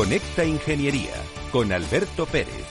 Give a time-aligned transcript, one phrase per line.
[0.00, 1.12] Conecta Ingeniería
[1.52, 2.64] con Alberto Pérez.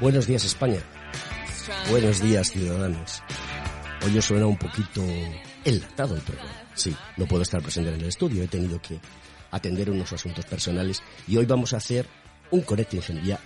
[0.00, 0.80] Buenos días España.
[1.92, 3.22] Buenos días ciudadanos.
[4.02, 5.04] Hoy os suena un poquito
[5.62, 6.64] enlatado el programa.
[6.74, 8.98] Sí, no puedo estar presente en el estudio, he tenido que
[9.50, 12.06] atender unos asuntos personales y hoy vamos a hacer
[12.50, 13.38] un Conecta Ingeniería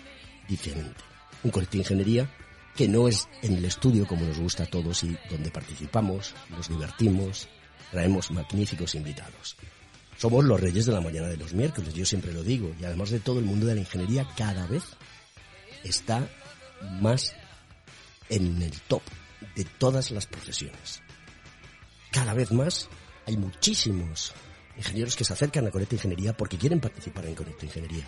[0.48, 1.02] diferente.
[1.42, 2.30] Un Conecta Ingeniería
[2.76, 6.68] que no es en el estudio como nos gusta a todos y donde participamos, nos
[6.68, 7.48] divertimos,
[7.90, 9.56] traemos magníficos invitados.
[10.18, 13.10] Somos los reyes de la mañana de los miércoles, yo siempre lo digo, y además
[13.10, 14.84] de todo el mundo de la ingeniería cada vez
[15.82, 16.30] está
[17.00, 17.34] más
[18.28, 19.02] en el top
[19.54, 21.02] de todas las profesiones.
[22.10, 22.88] Cada vez más
[23.26, 24.32] hay muchísimos
[24.76, 28.06] ingenieros que se acercan a Conecta Ingeniería porque quieren participar en Conecta Ingeniería.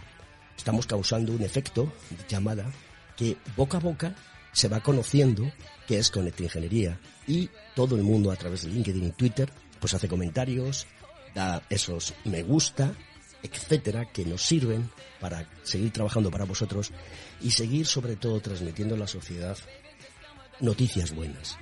[0.56, 1.92] Estamos causando un efecto
[2.28, 2.70] llamada
[3.16, 4.14] que boca a boca
[4.52, 5.50] se va conociendo
[5.86, 9.94] que es Conecta Ingeniería y todo el mundo a través de LinkedIn y Twitter pues
[9.94, 10.86] hace comentarios,
[11.34, 12.92] da esos me gusta,
[13.42, 16.92] etcétera, que nos sirven para seguir trabajando para vosotros
[17.40, 19.56] y seguir sobre todo transmitiendo a la sociedad
[20.60, 21.56] noticias buenas.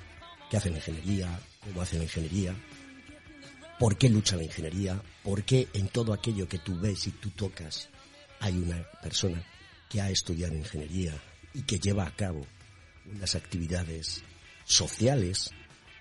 [0.49, 1.39] ¿Qué hace la ingeniería?
[1.63, 2.55] ¿Cómo hace la ingeniería?
[3.79, 5.01] ¿Por qué lucha la ingeniería?
[5.23, 7.89] ¿Por qué en todo aquello que tú ves y tú tocas
[8.39, 9.43] hay una persona
[9.89, 11.13] que ha estudiado ingeniería
[11.53, 12.45] y que lleva a cabo
[13.05, 14.23] unas actividades
[14.65, 15.51] sociales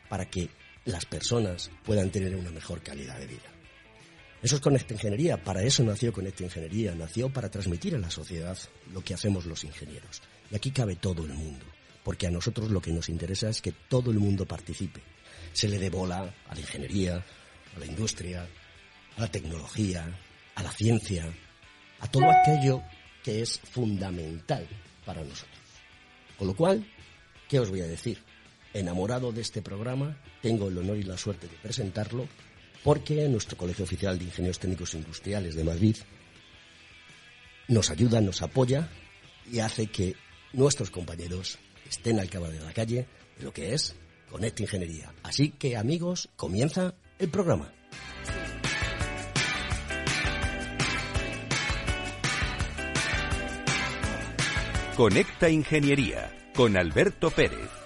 [0.09, 0.49] para que
[0.85, 3.53] las personas puedan tener una mejor calidad de vida?
[4.43, 8.57] Eso es Conecta Ingeniería, para eso nació Conecta Ingeniería, nació para transmitir a la sociedad
[8.93, 10.23] lo que hacemos los ingenieros.
[10.51, 11.65] Y aquí cabe todo el mundo,
[12.07, 15.03] porque a nosotros lo que nos interesa es que todo el mundo participe.
[15.53, 18.49] Se le dé bola a la ingeniería, a la industria,
[19.17, 20.17] a la tecnología,
[20.55, 21.29] a la ciencia,
[21.99, 22.81] a todo aquello
[23.25, 24.69] que es fundamental
[25.05, 25.59] para nosotros.
[26.39, 26.87] Con lo cual,
[27.49, 28.23] ¿qué os voy a decir?
[28.73, 32.29] Enamorado de este programa, tengo el honor y la suerte de presentarlo
[32.85, 35.97] porque nuestro Colegio Oficial de Ingenieros Técnicos Industriales de Madrid
[37.67, 38.91] nos ayuda, nos apoya
[39.51, 40.15] y hace que
[40.53, 43.07] nuestros compañeros estén al cabo de la calle
[43.41, 43.95] lo que es
[44.31, 45.13] Conecta Ingeniería.
[45.23, 47.73] Así que amigos, comienza el programa.
[54.97, 57.86] Conecta Ingeniería con Alberto Pérez.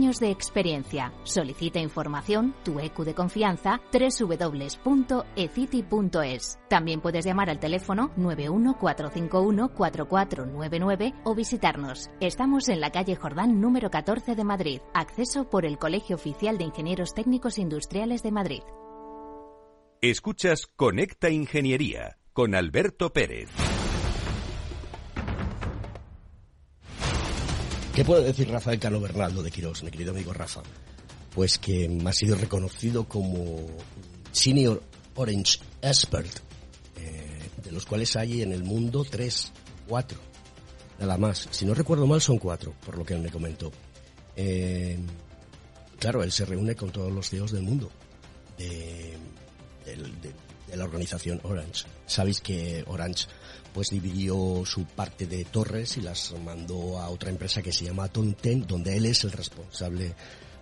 [0.01, 1.13] de experiencia.
[1.23, 4.79] Solicita información, tu EQ de confianza, www.ecity.es.
[6.67, 12.09] También puedes llamar al teléfono 914514499 o visitarnos.
[12.19, 14.81] Estamos en la calle Jordán número 14 de Madrid.
[14.93, 18.63] Acceso por el Colegio Oficial de Ingenieros Técnicos Industriales de Madrid.
[20.01, 23.70] Escuchas Conecta Ingeniería con Alberto Pérez.
[27.95, 30.61] ¿Qué puede decir Rafael Cano Bernaldo de Quirós, mi querido amigo Rafa?
[31.35, 33.67] Pues que ha sido reconocido como
[34.31, 34.81] Senior
[35.15, 36.31] Orange Expert,
[36.95, 39.51] eh, de los cuales hay en el mundo tres,
[39.89, 40.17] cuatro,
[40.99, 41.49] nada más.
[41.51, 43.73] Si no recuerdo mal son cuatro, por lo que él me comentó.
[44.37, 44.97] Eh,
[45.99, 47.91] claro, él se reúne con todos los CEOs del mundo,
[48.57, 49.17] de
[50.73, 51.85] la organización Orange.
[52.05, 53.27] Sabéis que Orange
[53.73, 58.07] pues dividió su parte de torres y las mandó a otra empresa que se llama
[58.07, 60.15] Tonten, donde él es el responsable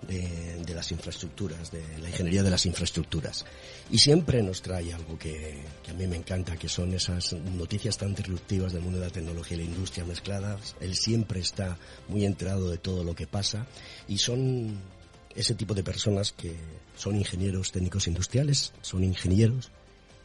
[0.07, 3.45] de, de, las infraestructuras, de la ingeniería de las infraestructuras.
[3.91, 7.97] Y siempre nos trae algo que, que, a mí me encanta, que son esas noticias
[7.97, 10.75] tan disruptivas del mundo de la tecnología y la industria mezcladas.
[10.79, 11.77] Él siempre está
[12.07, 13.67] muy enterado de todo lo que pasa
[14.07, 14.79] y son
[15.35, 16.55] ese tipo de personas que
[16.95, 19.71] son ingenieros técnicos industriales, son ingenieros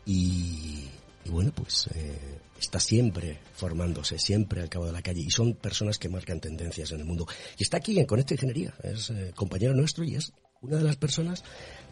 [0.07, 0.89] y,
[1.25, 5.55] y bueno, pues eh, está siempre formándose, siempre al cabo de la calle y son
[5.55, 7.27] personas que marcan tendencias en el mundo.
[7.59, 10.97] Y está aquí en Conecta Ingeniería, es eh, compañero nuestro y es una de las
[10.97, 11.45] personas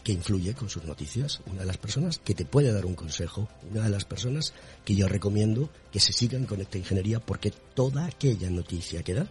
[0.02, 3.49] que influye con sus noticias, una de las personas que te puede dar un consejo,
[3.70, 4.52] una de las personas
[4.84, 9.26] que yo recomiendo que se siga en Conecta Ingeniería porque toda aquella noticia que da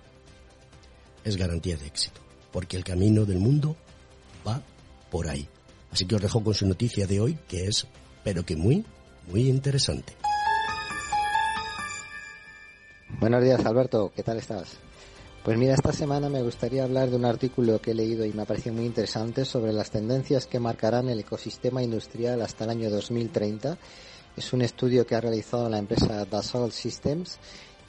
[1.23, 2.21] es garantía de éxito.
[2.51, 3.77] porque el camino del mundo
[4.45, 4.61] va
[5.09, 5.47] por ahí.
[5.91, 7.87] Así que os dejo con su noticia de hoy, que es,
[8.23, 8.85] pero que muy,
[9.31, 10.13] muy interesante.
[13.19, 14.11] Buenos días, Alberto.
[14.13, 14.77] ¿Qué tal estás?
[15.43, 18.43] Pues mira, esta semana me gustaría hablar de un artículo que he leído y me
[18.43, 22.89] ha parecido muy interesante sobre las tendencias que marcarán el ecosistema industrial hasta el año
[22.89, 23.77] 2030.
[24.35, 27.39] Es un estudio que ha realizado la empresa Dassault Systems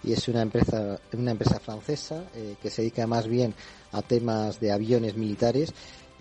[0.05, 3.55] y es una empresa, una empresa francesa eh, que se dedica más bien
[3.93, 5.73] a temas de aviones militares,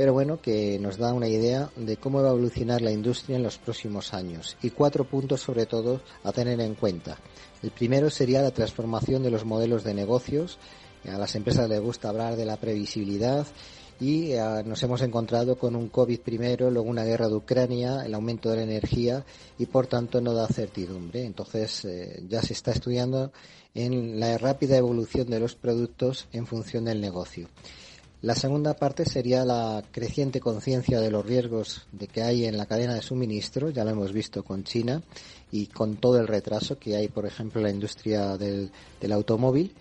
[0.01, 3.43] pero bueno, que nos da una idea de cómo va a evolucionar la industria en
[3.43, 7.19] los próximos años y cuatro puntos sobre todo a tener en cuenta.
[7.61, 10.57] El primero sería la transformación de los modelos de negocios.
[11.07, 13.45] A las empresas les gusta hablar de la previsibilidad
[13.99, 18.15] y eh, nos hemos encontrado con un COVID primero, luego una guerra de Ucrania, el
[18.15, 19.23] aumento de la energía
[19.59, 21.25] y por tanto no da certidumbre.
[21.25, 23.31] Entonces eh, ya se está estudiando
[23.75, 27.49] en la rápida evolución de los productos en función del negocio.
[28.21, 32.67] La segunda parte sería la creciente conciencia de los riesgos de que hay en la
[32.67, 35.01] cadena de suministro, ya lo hemos visto con China
[35.51, 38.71] y con todo el retraso que hay, por ejemplo, en la industria del,
[39.11, 39.73] automóvil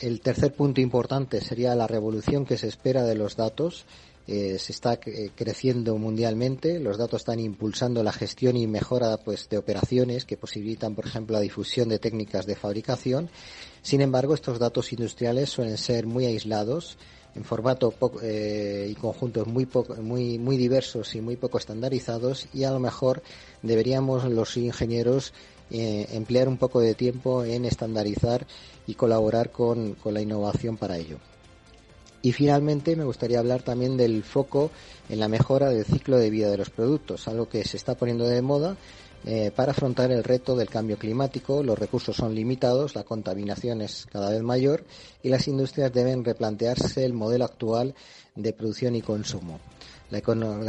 [0.00, 3.86] el tercer punto importante sería la revolución que se espera de los datos.
[4.28, 9.48] Eh, se está eh, creciendo mundialmente, los datos están impulsando la gestión y mejora pues,
[9.48, 13.30] de operaciones que posibilitan, por ejemplo, la difusión de técnicas de fabricación.
[13.82, 16.98] Sin embargo, estos datos industriales suelen ser muy aislados,
[17.36, 17.92] en formato
[18.22, 19.68] eh, y conjuntos muy,
[20.00, 23.22] muy, muy diversos y muy poco estandarizados y a lo mejor
[23.62, 25.34] deberíamos los ingenieros
[25.70, 28.46] eh, emplear un poco de tiempo en estandarizar
[28.86, 31.18] y colaborar con, con la innovación para ello.
[32.22, 34.70] Y finalmente me gustaría hablar también del foco
[35.08, 38.26] en la mejora del ciclo de vida de los productos, algo que se está poniendo
[38.26, 38.76] de moda
[39.24, 41.62] eh, para afrontar el reto del cambio climático.
[41.62, 44.84] Los recursos son limitados, la contaminación es cada vez mayor
[45.22, 47.94] y las industrias deben replantearse el modelo actual
[48.34, 49.58] de producción y consumo.
[50.10, 50.20] La,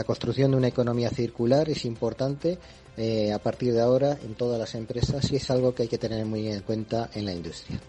[0.04, 2.58] construcción de una economía circular es importante
[2.98, 6.00] eh, a partir de ahora en todas las empresas y es algo que hay que
[6.00, 7.80] tener muy en cuenta en la industria.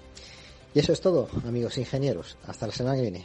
[0.74, 2.36] Y eso es todo, amigos ingenieros.
[2.46, 3.24] Hasta la semana que viene.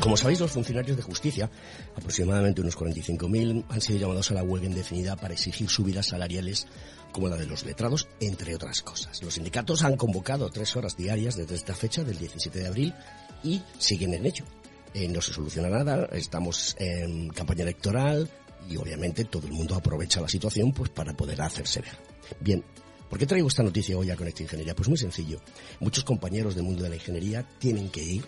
[0.00, 1.50] Como sabéis, los funcionarios de justicia,
[1.96, 6.68] aproximadamente unos 45.000, han sido llamados a la huelga indefinida para exigir subidas salariales
[7.10, 9.20] como la de los letrados, entre otras cosas.
[9.24, 12.94] Los sindicatos han convocado tres horas diarias desde esta fecha, del 17 de abril,
[13.42, 14.44] y siguen en ello.
[14.94, 18.30] Eh, no se soluciona nada, estamos en campaña electoral
[18.70, 21.98] y obviamente todo el mundo aprovecha la situación pues para poder hacerse ver.
[22.40, 22.62] Bien,
[23.10, 24.74] ¿Por qué traigo esta noticia hoy a Conecta Ingeniería?
[24.74, 25.40] Pues muy sencillo.
[25.80, 28.24] Muchos compañeros del mundo de la ingeniería tienen que ir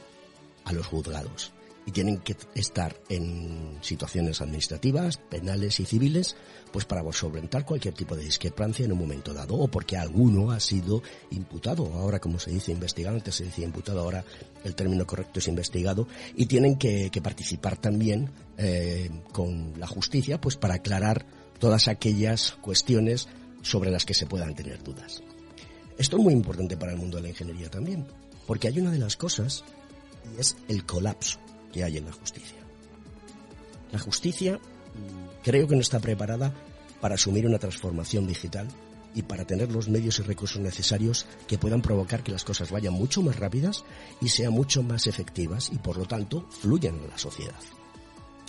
[0.64, 1.52] a los juzgados
[1.86, 6.36] y tienen que estar en situaciones administrativas, penales y civiles,
[6.72, 10.60] pues para solventar cualquier tipo de discrepancia en un momento dado, o porque alguno ha
[10.60, 14.24] sido imputado, ahora como se dice investigado, antes se decía imputado, ahora
[14.64, 16.06] el término correcto es investigado,
[16.36, 21.26] y tienen que, participar también eh, con la justicia, pues para aclarar
[21.58, 23.28] todas aquellas cuestiones
[23.62, 25.22] sobre las que se puedan tener dudas.
[25.98, 28.06] Esto es muy importante para el mundo de la ingeniería también,
[28.46, 29.64] porque hay una de las cosas
[30.34, 31.38] y es el colapso
[31.72, 32.58] que hay en la justicia.
[33.92, 36.52] La justicia mm, creo que no está preparada
[37.00, 38.68] para asumir una transformación digital
[39.14, 42.94] y para tener los medios y recursos necesarios que puedan provocar que las cosas vayan
[42.94, 43.84] mucho más rápidas
[44.20, 47.58] y sean mucho más efectivas y por lo tanto fluyan en la sociedad.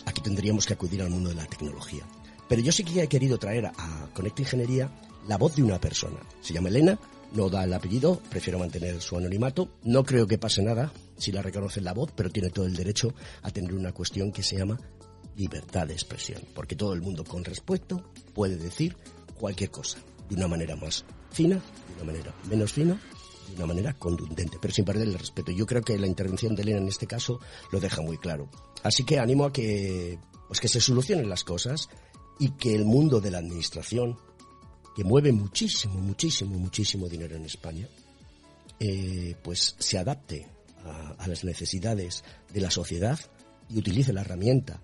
[0.05, 2.03] Aquí tendríamos que acudir al mundo de la tecnología.
[2.47, 4.91] Pero yo sí que he querido traer a Conecta Ingeniería
[5.27, 6.19] la voz de una persona.
[6.41, 6.99] Se llama Elena,
[7.33, 9.69] no da el apellido, prefiero mantener su anonimato.
[9.83, 13.13] No creo que pase nada si la reconoce la voz, pero tiene todo el derecho
[13.43, 14.79] a tener una cuestión que se llama
[15.35, 18.97] libertad de expresión, porque todo el mundo con respeto puede decir
[19.35, 19.99] cualquier cosa.
[20.29, 22.99] de una manera más fina, de una manera menos fina,
[23.49, 25.51] de una manera contundente, pero sin perder el respeto.
[25.51, 27.39] Yo creo que la intervención de Elena en este caso
[27.71, 28.49] lo deja muy claro.
[28.81, 31.89] Así que animo a que, pues que se solucionen las cosas
[32.39, 34.17] y que el mundo de la administración,
[34.95, 37.89] que mueve muchísimo, muchísimo, muchísimo dinero en España,
[38.79, 40.47] eh, pues se adapte
[40.85, 42.23] a, las necesidades
[42.53, 43.19] de la sociedad
[43.69, 44.81] y utilice la herramienta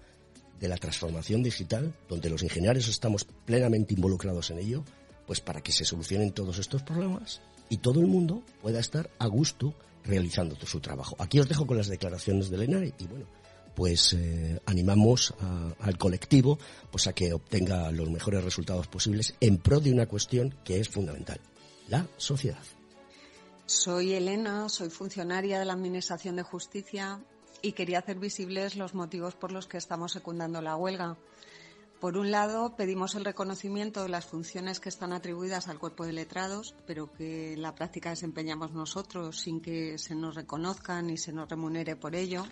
[0.59, 4.83] de la transformación digital, donde los ingenieros estamos plenamente involucrados en ello,
[5.25, 9.27] pues para que se solucionen todos estos problemas y todo el mundo pueda estar a
[9.27, 9.73] gusto
[10.03, 11.15] realizando su trabajo.
[11.19, 13.25] Aquí os dejo con las declaraciones de Elena y, bueno,
[13.75, 15.35] pues eh, animamos
[15.79, 16.57] al colectivo
[16.89, 20.89] pues a que obtenga los mejores resultados posibles en pro de una cuestión que es
[20.89, 21.39] fundamental,
[21.87, 22.76] la sociedad.
[23.67, 27.19] Soy Elena, soy funcionaria de la Administración de Justicia
[27.61, 31.17] y quería hacer visibles los motivos por los que estamos secundando la huelga.
[31.99, 36.13] Por un lado, pedimos el reconocimiento de las funciones que están atribuidas al cuerpo de
[36.13, 41.33] letrados, pero que en la práctica desempeñamos nosotros sin que se nos reconozca ni se
[41.33, 42.45] nos remunere por ello.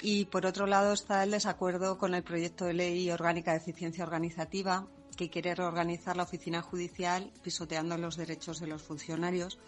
[0.00, 4.04] Y por otro lado está el desacuerdo con el proyecto de ley orgánica de eficiencia
[4.04, 9.58] organizativa que quiere reorganizar la oficina judicial pisoteando los derechos de los funcionarios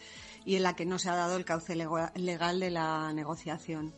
[0.45, 3.93] y en la que no se ha dado el cauce legal de la negociación.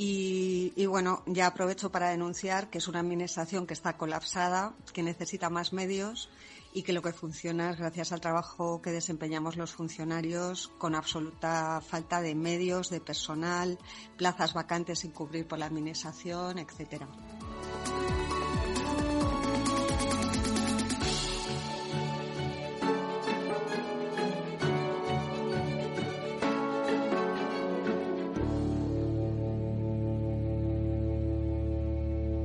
[0.00, 5.50] Y, bueno, ya aprovecho para denunciar que es una administración que está colapsada, que necesita
[5.50, 6.30] más medios
[6.72, 11.80] y que lo que funciona es gracias al trabajo que desempeñamos los funcionarios con absoluta
[11.80, 13.76] falta de medios, de personal,
[14.16, 17.08] plazas vacantes sin cubrir por la administración, etcétera.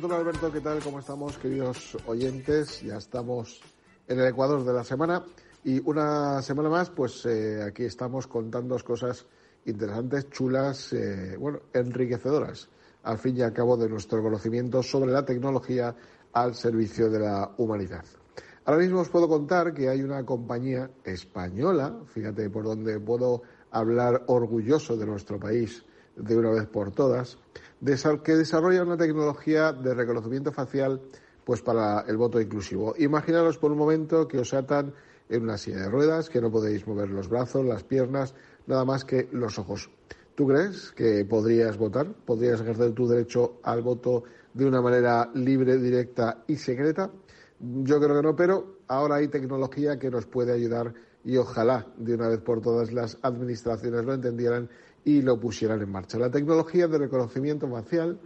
[0.00, 0.50] Don Alberto.
[0.50, 0.78] ¿Qué tal?
[0.82, 2.80] ¿Cómo estamos, queridos oyentes?
[2.80, 3.60] Ya estamos
[4.08, 5.22] en el Ecuador de la semana
[5.62, 9.26] y una semana más, pues eh, aquí estamos contando cosas
[9.66, 12.70] interesantes, chulas, eh, bueno, enriquecedoras,
[13.02, 15.94] al fin y al cabo de nuestro conocimiento sobre la tecnología
[16.32, 18.04] al servicio de la humanidad.
[18.64, 24.24] Ahora mismo os puedo contar que hay una compañía española, fíjate por donde puedo hablar
[24.28, 25.84] orgulloso de nuestro país
[26.16, 27.38] de una vez por todas,
[28.22, 31.00] que desarrolla una tecnología de reconocimiento facial
[31.44, 32.94] pues para el voto inclusivo.
[32.98, 34.92] Imaginaros por un momento que os atan
[35.28, 38.34] en una silla de ruedas, que no podéis mover los brazos, las piernas,
[38.66, 39.90] nada más que los ojos.
[40.34, 42.06] ¿Tú crees que podrías votar?
[42.06, 47.10] ¿Podrías ejercer tu derecho al voto de una manera libre, directa y secreta?
[47.58, 52.14] Yo creo que no, pero ahora hay tecnología que nos puede ayudar y ojalá de
[52.14, 54.70] una vez por todas las administraciones lo entendieran
[55.04, 56.18] y lo pusieran en marcha.
[56.18, 58.18] La tecnología de reconocimiento facial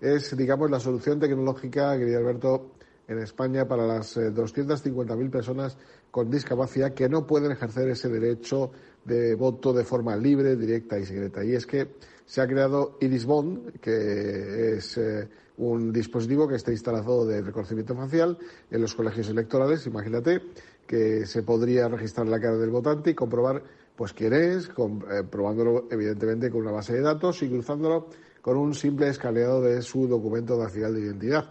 [0.00, 2.72] es, digamos, la solución tecnológica, querido Alberto,
[3.08, 5.76] en España para las 250.000 eh, personas
[6.10, 8.72] con discapacidad que no pueden ejercer ese derecho
[9.04, 11.44] de voto de forma libre, directa y secreta.
[11.44, 11.88] Y es que
[12.24, 18.36] se ha creado Irisbond, que es eh, un dispositivo que está instalado de reconocimiento facial
[18.70, 19.86] en los colegios electorales.
[19.86, 20.42] Imagínate
[20.86, 23.62] que se podría registrar la cara del votante y comprobar
[23.96, 28.08] pues quién es, eh, probándolo evidentemente con una base de datos y cruzándolo
[28.42, 31.50] con un simple escaneado de su documento nacional de identidad.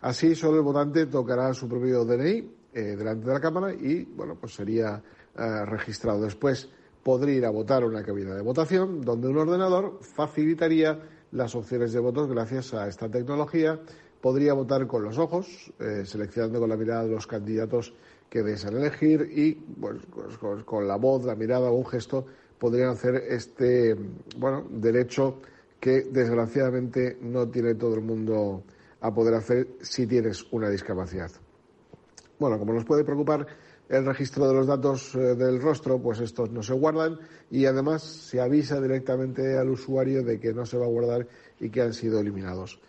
[0.00, 4.36] Así solo el votante tocará su propio DNI eh, delante de la cámara y bueno
[4.38, 5.02] pues sería
[5.36, 6.22] eh, registrado.
[6.22, 6.68] Después
[7.02, 11.92] podría ir a votar a una cabina de votación donde un ordenador facilitaría las opciones
[11.92, 13.80] de votos gracias a esta tecnología.
[14.20, 15.72] Podría votar con los ojos,
[16.04, 17.94] seleccionando con la mirada los candidatos
[18.28, 19.98] que desean elegir y pues,
[20.64, 22.26] con, la voz, la mirada o un gesto
[22.58, 23.96] podrían hacer este
[24.36, 25.40] bueno derecho
[25.80, 28.64] que desgraciadamente no tiene todo el mundo
[29.00, 31.30] a poder hacer si tienes una discapacidad.
[32.38, 33.46] Bueno, como nos puede preocupar
[33.88, 37.18] el registro de los datos eh, del rostro, pues estos no se guardan
[37.50, 41.26] y además se avisa directamente al usuario de que no se va a guardar
[41.58, 42.80] y que han sido eliminados.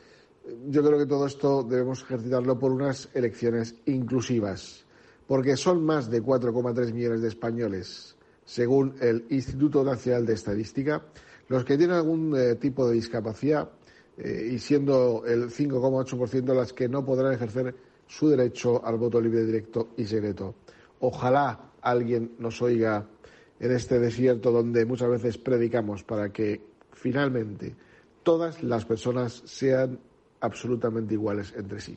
[0.67, 4.85] Yo creo que todo esto debemos ejercitarlo por unas elecciones inclusivas
[5.29, 8.15] porque son más de 4,3 millones de españoles,
[8.45, 11.03] según el Instituto Nacional de Estadística,
[11.49, 13.69] los que tienen algún eh, tipo de discapacidad
[14.17, 17.75] eh, y siendo el 5,8% las que no podrán ejercer
[18.07, 20.55] su derecho al voto libre, directo y secreto.
[21.01, 23.05] Ojalá alguien nos oiga
[23.59, 26.59] en este desierto donde muchas veces predicamos para que
[26.91, 27.75] finalmente
[28.23, 29.99] todas las personas sean
[30.39, 31.95] absolutamente iguales entre sí.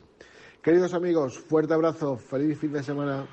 [0.63, 3.27] Queridos amigos, fuerte abrazo, feliz fin de semana.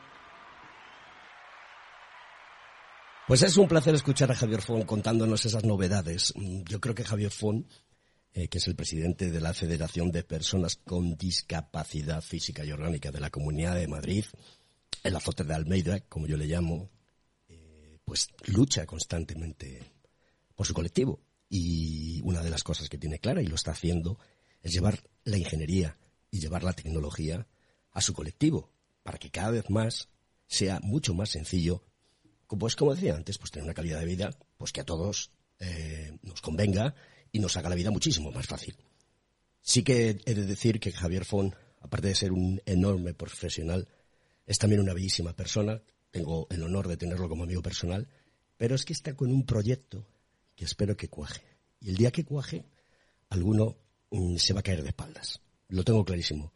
[3.28, 6.34] Pues es un placer escuchar a Javier Fon contándonos esas novedades.
[6.34, 7.68] Yo creo que Javier Fon,
[8.32, 13.12] eh, que es el presidente de la Federación de Personas con Discapacidad Física y Orgánica
[13.12, 14.24] de la Comunidad de Madrid,
[15.04, 16.90] el azote de Almeida, como yo le llamo,
[17.46, 19.92] eh, pues lucha constantemente
[20.56, 21.20] por su colectivo.
[21.48, 24.18] Y una de las cosas que tiene clara, y lo está haciendo,
[24.62, 25.96] es llevar la ingeniería
[26.30, 27.46] y llevar la tecnología
[27.92, 30.08] a su colectivo, para que cada vez más
[30.46, 31.84] sea mucho más sencillo,
[32.46, 36.18] pues como decía antes, pues tener una calidad de vida pues que a todos eh,
[36.22, 36.94] nos convenga
[37.32, 38.76] y nos haga la vida muchísimo más fácil.
[39.62, 43.88] Sí que he de decir que Javier Fon, aparte de ser un enorme profesional,
[44.46, 45.82] es también una bellísima persona.
[46.10, 48.08] Tengo el honor de tenerlo como amigo personal,
[48.56, 50.06] pero es que está con un proyecto
[50.56, 51.42] que espero que cuaje.
[51.80, 52.64] Y el día que cuaje,
[53.28, 53.76] alguno
[54.10, 55.40] mm, se va a caer de espaldas
[55.70, 56.52] lo tengo clarísimo.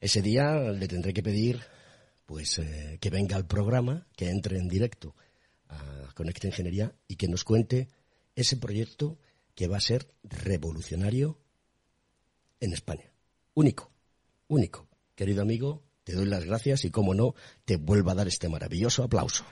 [0.00, 1.60] Ese día le tendré que pedir
[2.26, 5.14] pues eh, que venga al programa, que entre en directo
[5.68, 7.88] a Conecta Ingeniería y que nos cuente
[8.34, 9.18] ese proyecto
[9.54, 11.38] que va a ser revolucionario
[12.60, 13.12] en España.
[13.54, 13.90] Único,
[14.48, 14.88] único.
[15.14, 19.04] Querido amigo, te doy las gracias y, como no, te vuelvo a dar este maravilloso
[19.04, 19.44] aplauso.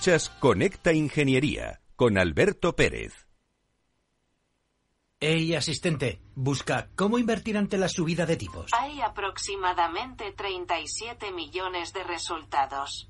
[0.00, 3.28] Escuchas Conecta Ingeniería con Alberto Pérez.
[5.20, 8.70] Hey, asistente, busca cómo invertir ante la subida de tipos.
[8.72, 13.09] Hay aproximadamente 37 millones de resultados.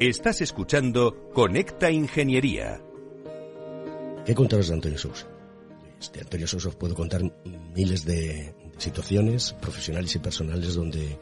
[0.00, 2.80] Estás escuchando Conecta Ingeniería.
[4.24, 5.26] ¿Qué contaros de Antonio Sousa?
[6.14, 7.20] De Antonio Sousa os puedo contar
[7.74, 11.18] miles de, situaciones profesionales y personales donde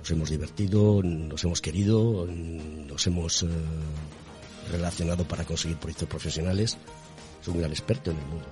[0.00, 3.46] nos hemos divertido, nos hemos querido, nos hemos eh,
[4.72, 6.78] relacionado para conseguir proyectos profesionales.
[7.40, 8.46] Es un gran experto en el mundo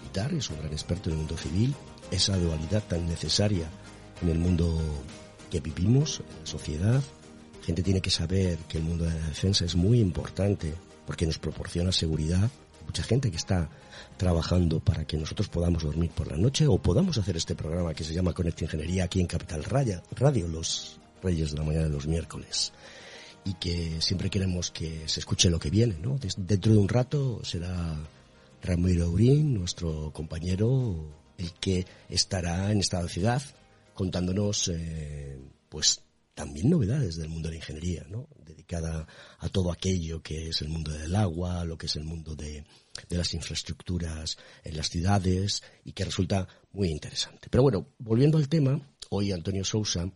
[0.00, 1.72] militar, es un gran experto en el mundo civil,
[2.10, 3.70] esa dualidad tan necesaria
[4.22, 4.76] en el mundo
[5.52, 7.02] que vivimos, en la sociedad,
[7.62, 10.74] gente tiene que saber que el mundo de la defensa es muy importante
[11.06, 12.50] porque nos proporciona seguridad.
[12.86, 13.70] Mucha gente que está
[14.16, 18.04] trabajando para que nosotros podamos dormir por la noche o podamos hacer este programa que
[18.04, 20.02] se llama Conecta Ingeniería aquí en Capital Radio,
[20.48, 22.72] los Reyes de la Mañana de los miércoles.
[23.44, 26.18] Y que siempre queremos que se escuche lo que viene, ¿no?
[26.36, 27.96] Dentro de un rato será
[28.62, 33.42] Ramiro Urín, nuestro compañero, el que estará en esta ciudad
[33.94, 36.00] contándonos, eh, pues,
[36.34, 38.28] también novedades del mundo de la ingeniería, ¿no?
[38.44, 39.06] Dedicada
[39.38, 42.64] a todo aquello que es el mundo del agua, lo que es el mundo de,
[43.08, 47.48] de las infraestructuras en las ciudades y que resulta muy interesante.
[47.50, 50.10] Pero bueno, volviendo al tema, hoy Antonio Sousa,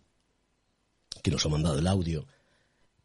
[1.22, 2.26] que nos ha mandado el audio,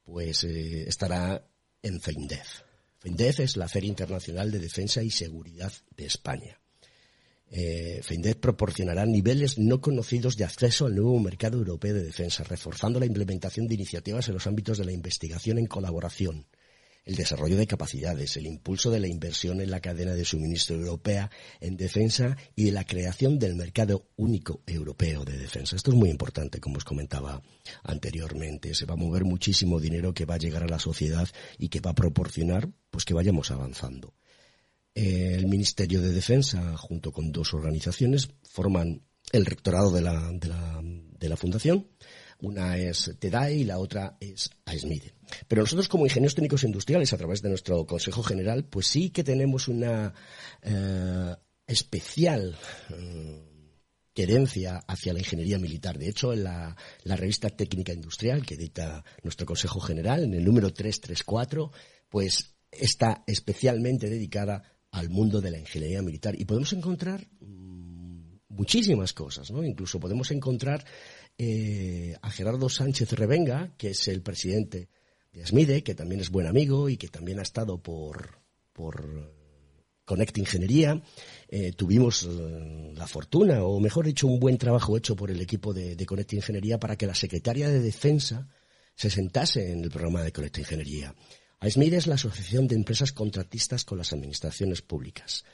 [0.03, 1.45] pues eh, estará
[1.81, 2.61] en FEINDEF.
[2.99, 6.60] FEINDEF es la Feria Internacional de Defensa y Seguridad de España.
[7.53, 8.01] Eh,
[8.39, 13.67] proporcionará niveles no conocidos de acceso al nuevo mercado europeo de defensa, reforzando la implementación
[13.67, 16.47] de iniciativas en los ámbitos de la investigación en colaboración,
[17.03, 21.29] el desarrollo de capacidades, el impulso de la inversión en la cadena de suministro europea
[21.59, 25.75] en defensa y de la creación del mercado único europeo de defensa.
[25.75, 27.41] Esto es muy importante, como os comentaba
[27.83, 28.75] anteriormente.
[28.75, 31.81] Se va a mover muchísimo dinero que va a llegar a la sociedad y que
[31.81, 34.13] va a proporcionar pues que vayamos avanzando.
[34.93, 41.37] El Ministerio de Defensa, junto con dos organizaciones, forman el rectorado de la, de la,
[41.37, 41.87] Fundación
[42.41, 45.13] una es TEDAE y la otra es AESMIDE.
[45.47, 49.23] Pero nosotros como ingenieros técnicos industriales, a través de nuestro Consejo General, pues sí que
[49.23, 50.11] tenemos una
[50.63, 51.35] eh,
[51.67, 52.57] especial
[52.89, 53.51] eh,
[54.13, 55.99] querencia hacia la ingeniería militar.
[55.99, 60.43] De hecho, en la, la, revista Técnica Industrial que edita nuestro Consejo General, en el
[60.43, 61.71] número 334,
[62.09, 66.39] pues está especialmente dedicada al mundo de la ingeniería militar.
[66.39, 69.63] Y podemos encontrar mm, muchísimas cosas, ¿no?
[69.63, 70.85] Incluso podemos encontrar
[71.37, 74.89] eh, a Gerardo Sánchez Revenga, que es el presidente
[75.31, 78.41] de ASMIDE, que también es buen amigo y que también ha estado por,
[78.73, 79.33] por
[80.05, 81.01] Connect Ingeniería.
[81.47, 85.73] Eh, tuvimos eh, la fortuna, o mejor dicho, un buen trabajo hecho por el equipo
[85.73, 88.49] de, de Connect Ingeniería para que la secretaria de Defensa
[88.93, 91.15] se sentase en el programa de Connect Ingeniería.
[91.63, 95.45] ASMIDE es la Asociación de Empresas Contratistas con las Administraciones Públicas.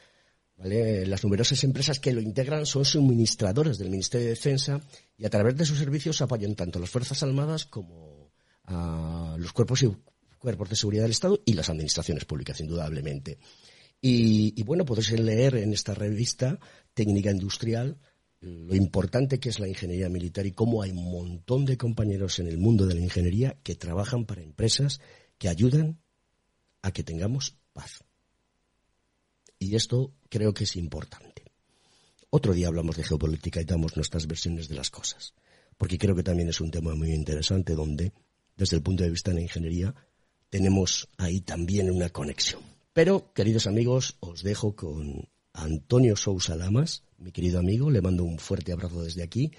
[0.55, 4.79] Las numerosas empresas que lo integran son suministradoras del Ministerio de Defensa
[5.17, 8.31] y a través de sus servicios apoyan tanto a las Fuerzas Armadas como
[8.63, 13.37] a los cuerpos de seguridad del Estado y las administraciones públicas, indudablemente.
[13.99, 16.57] Y, bueno, podéis leer en esta revista
[16.93, 17.97] Técnica Industrial
[18.39, 22.47] lo importante que es la ingeniería militar y cómo hay un montón de compañeros en
[22.47, 25.01] el mundo de la ingeniería que trabajan para empresas
[25.37, 25.99] que ayudan
[26.81, 28.03] a que tengamos paz.
[29.59, 31.43] Y esto creo que es importante.
[32.29, 35.33] Otro día hablamos de geopolítica y damos nuestras versiones de las cosas,
[35.77, 38.11] porque creo que también es un tema muy interesante donde,
[38.55, 39.95] desde el punto de vista de la ingeniería,
[40.49, 42.61] tenemos ahí también una conexión.
[42.93, 48.39] Pero, queridos amigos, os dejo con Antonio Sousa Lamas, mi querido amigo, le mando un
[48.39, 49.51] fuerte abrazo desde aquí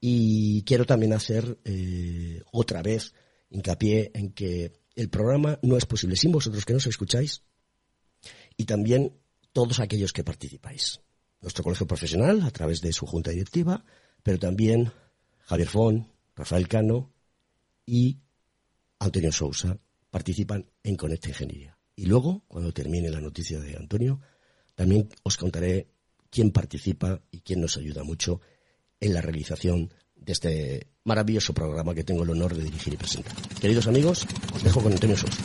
[0.00, 3.14] y quiero también hacer eh, otra vez
[3.50, 7.42] hincapié en que el programa no es posible sin vosotros que nos escucháis
[8.56, 9.18] y también
[9.52, 11.00] todos aquellos que participáis.
[11.40, 13.84] Nuestro colegio profesional, a través de su junta directiva,
[14.22, 14.92] pero también
[15.46, 17.12] Javier Fon, Rafael Cano
[17.86, 18.18] y
[18.98, 19.78] Antonio Sousa
[20.10, 21.78] participan en Conecta Ingeniería.
[21.96, 24.20] Y luego, cuando termine la noticia de Antonio,
[24.74, 25.88] también os contaré
[26.30, 28.40] quién participa y quién nos ayuda mucho
[29.00, 33.34] en la realización de este maravilloso programa que tengo el honor de dirigir y presentar.
[33.60, 35.42] Queridos amigos, os dejo con Antonio Sousa.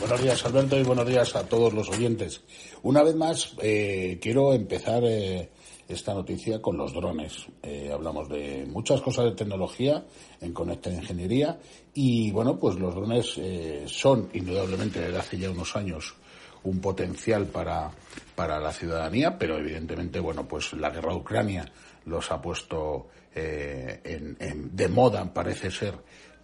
[0.00, 2.40] Buenos días, Alberto, y buenos días a todos los oyentes.
[2.82, 5.50] Una vez más, eh, quiero empezar eh,
[5.92, 7.46] esta noticia con los drones.
[7.62, 10.04] Eh, hablamos de muchas cosas de tecnología
[10.40, 11.58] en Conecta Ingeniería
[11.94, 13.38] y, bueno, pues los drones
[13.86, 16.14] son, indudablemente, desde hace ya unos años,
[16.62, 17.90] un potencial para,
[18.34, 21.72] para la ciudadanía, pero evidentemente, bueno, pues la guerra de Ucrania
[22.06, 25.94] los ha puesto de moda, parece ser,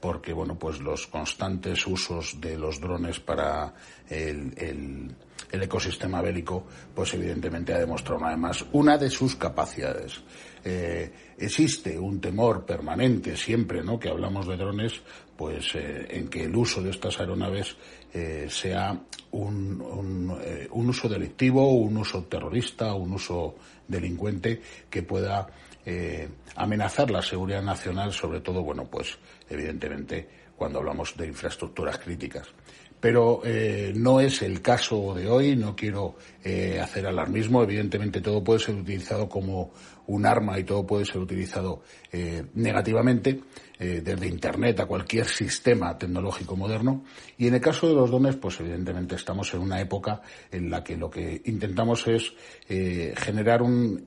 [0.00, 3.74] porque bueno pues los constantes usos de los drones para
[4.08, 5.14] el,
[5.50, 10.22] ecosistema bélico pues evidentemente ha demostrado además una de sus capacidades
[10.64, 15.00] eh, existe un temor permanente siempre no que hablamos de drones
[15.36, 17.76] pues eh, en que el uso de estas aeronaves
[18.12, 18.98] eh, sea
[19.32, 25.46] un, un, uso delictivo un uso terrorista un uso delincuente que pueda
[26.56, 29.16] amenazar la seguridad nacional, sobre todo, bueno, pues
[29.48, 32.48] evidentemente cuando hablamos de infraestructuras críticas.
[33.00, 38.42] Pero eh, no es el caso de hoy, no quiero eh, hacer alarmismo, evidentemente todo
[38.42, 39.72] puede ser utilizado como
[40.06, 41.82] un arma y todo puede ser utilizado
[42.12, 43.40] eh, negativamente,
[43.78, 47.04] eh, desde Internet a cualquier sistema tecnológico moderno.
[47.36, 50.82] Y en el caso de los dones, pues evidentemente estamos en una época en la
[50.82, 52.32] que lo que intentamos es
[52.68, 54.02] eh, generar un,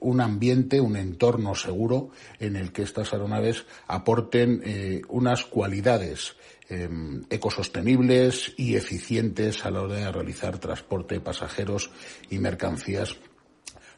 [0.00, 4.62] un ambiente, un entorno seguro en el que estas aeronaves aporten
[5.08, 6.34] unas cualidades
[6.68, 11.90] em, ecosostenibles y eficientes a la hora de realizar transporte de pasajeros
[12.30, 13.16] y mercancías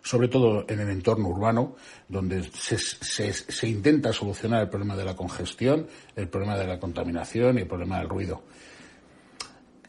[0.02, 1.76] sobre todo en el entorno urbano,
[2.08, 7.58] donde se, se, intenta solucionar el problema de la congestión, el problema de la contaminación
[7.58, 8.42] y el problema del ruido.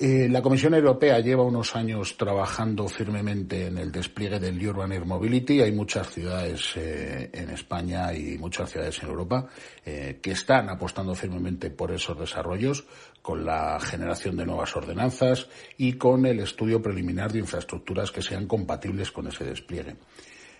[0.03, 5.05] Eh, la Comisión Europea lleva unos años trabajando firmemente en el despliegue del Urban Air
[5.05, 5.61] Mobility.
[5.61, 9.45] Hay muchas ciudades eh, en España y muchas ciudades en Europa
[9.85, 12.83] eh, que están apostando firmemente por esos desarrollos
[13.21, 18.47] con la generación de nuevas ordenanzas y con el estudio preliminar de infraestructuras que sean
[18.47, 19.97] compatibles con ese despliegue.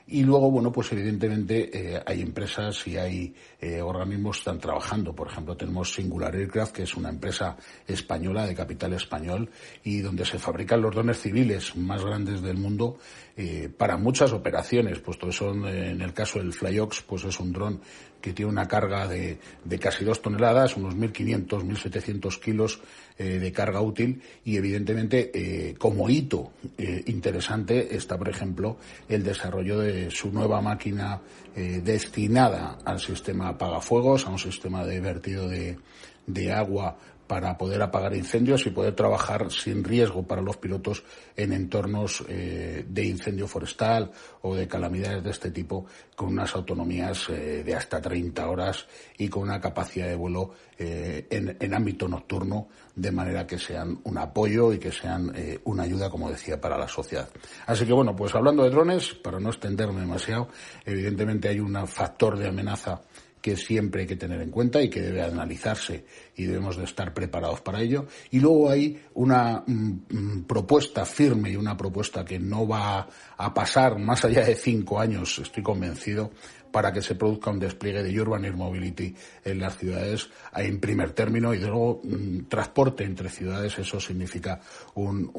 [0.08, 5.14] Y luego, bueno, pues evidentemente eh, hay empresas y hay eh, organismos que están trabajando.
[5.14, 7.56] Por ejemplo, tenemos Singular Aircraft, que es una empresa
[7.88, 9.50] española de capital español
[9.84, 12.98] y donde se fabrican los drones civiles más grandes del mundo
[13.38, 17.54] eh, para muchas operaciones, puesto que son, en el caso del Flyox, pues es un
[17.54, 17.82] dron
[18.20, 22.80] que tiene una carga de, de casi dos toneladas, unos 1.500, 1.700 kilos
[23.22, 29.22] eh, de carga útil y evidentemente eh, como hito eh, interesante está, por ejemplo, el
[29.24, 31.22] desarrollo de su nueva máquina
[31.54, 35.78] destinada al sistema apagafuegos, a un sistema de vertido de,
[36.26, 36.98] de agua
[37.32, 41.02] para poder apagar incendios y poder trabajar sin riesgo para los pilotos
[41.38, 47.30] en entornos eh, de incendio forestal o de calamidades de este tipo con unas autonomías
[47.30, 48.86] eh, de hasta 30 horas
[49.18, 52.68] y con una capacidad de vuelo eh, en, ámbito nocturno
[52.98, 56.90] de manera que sean un apoyo y que sean una ayuda, como decía, para la
[56.90, 57.30] sociedad.
[57.66, 60.50] Así que bueno, pues hablando de drones, para no extenderme demasiado,
[60.86, 63.00] evidentemente hay un factor de amenaza
[63.42, 67.14] que siempre hay que tener en cuenta y que debe analizarse y debemos de estar
[67.14, 68.06] preparados para ello.
[68.30, 73.54] Y luego hay una mm, mm, propuesta firme y una propuesta que no va a
[73.54, 76.32] pasar más allá de cinco años, estoy convencido,
[76.72, 81.12] para que se produzca un despliegue de Urban Air Mobility en las ciudades en primer
[81.12, 84.62] término y luego mm, transporte entre ciudades, eso significa
[84.96, 85.32] un,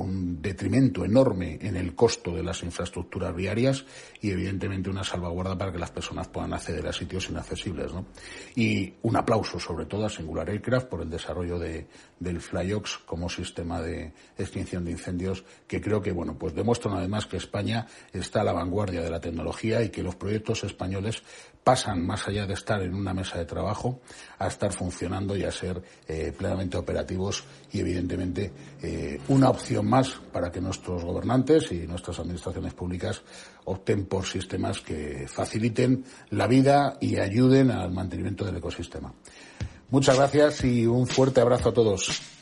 [0.42, 3.85] detrimento enorme en el costo de las infraestructuras viarias
[4.21, 7.92] y evidentemente una salvaguarda para que las personas puedan acceder a sitios inaccesibles.
[7.92, 8.07] ¿no?
[8.55, 11.87] Y un aplauso sobre todo a Singular Aircraft por el desarrollo de,
[12.18, 17.27] del Flyox como sistema de extinción de incendios que creo que bueno pues demuestran además
[17.27, 21.21] que España está a la vanguardia de la tecnología y que los proyectos españoles
[21.62, 24.00] pasan más allá de estar en una mesa de trabajo
[24.38, 30.11] a estar funcionando y a ser eh, plenamente operativos y evidentemente eh, una opción más
[30.32, 33.22] para que nuestros gobernantes y nuestras administraciones públicas
[33.64, 39.12] opten por sistemas que faciliten la vida y ayuden al mantenimiento del ecosistema.
[39.90, 42.42] Muchas gracias y un fuerte abrazo a todos.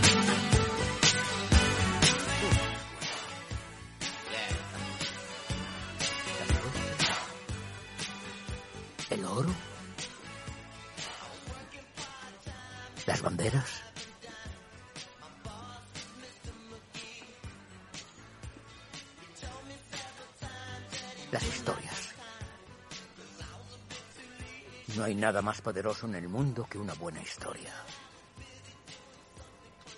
[25.21, 27.71] Nada más poderoso en el mundo que una buena historia.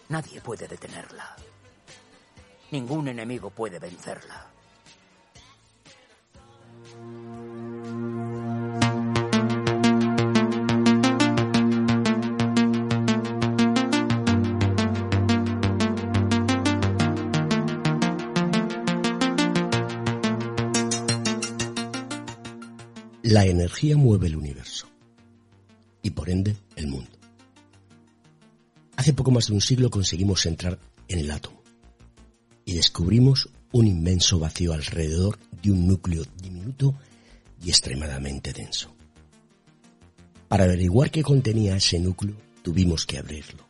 [0.10, 1.38] Nadie puede detenerla.
[2.72, 4.48] Ningún enemigo puede vencerla.
[23.22, 24.93] La energía mueve el universo
[26.04, 27.10] y por ende el mundo.
[28.96, 30.78] Hace poco más de un siglo conseguimos entrar
[31.08, 31.64] en el átomo
[32.66, 36.94] y descubrimos un inmenso vacío alrededor de un núcleo diminuto
[37.64, 38.94] y extremadamente denso.
[40.48, 43.68] Para averiguar qué contenía ese núcleo tuvimos que abrirlo,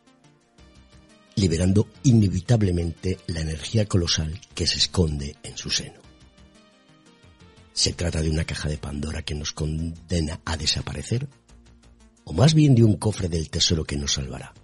[1.36, 6.00] liberando inevitablemente la energía colosal que se esconde en su seno.
[7.72, 11.26] ¿Se trata de una caja de Pandora que nos condena a desaparecer?
[12.24, 14.54] ¿O más bien de un cofre del tesoro que nos salvará?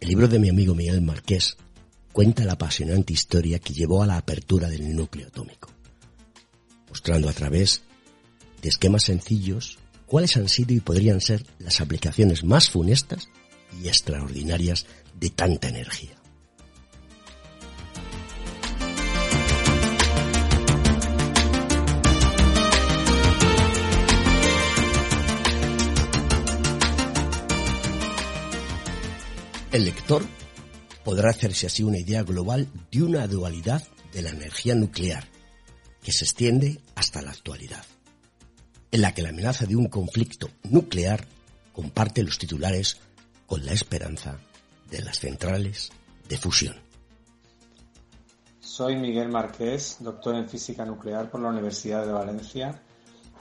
[0.00, 1.56] El libro de mi amigo Miguel Marqués
[2.12, 5.70] cuenta la apasionante historia que llevó a la apertura del núcleo atómico,
[6.88, 7.82] mostrando a través
[8.60, 13.28] de esquemas sencillos cuáles han sido y podrían ser las aplicaciones más funestas
[13.82, 14.86] y extraordinarias
[15.18, 16.21] de tanta energía.
[29.72, 30.22] El lector
[31.02, 35.24] podrá hacerse así una idea global de una dualidad de la energía nuclear
[36.02, 37.82] que se extiende hasta la actualidad,
[38.90, 41.26] en la que la amenaza de un conflicto nuclear
[41.72, 42.98] comparte los titulares
[43.46, 44.38] con la esperanza
[44.90, 45.90] de las centrales
[46.28, 46.76] de fusión.
[48.60, 52.82] Soy Miguel Marqués, doctor en física nuclear por la Universidad de Valencia